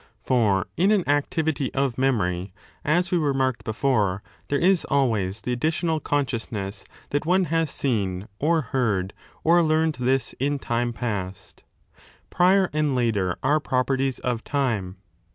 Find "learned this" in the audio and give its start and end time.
9.61-10.33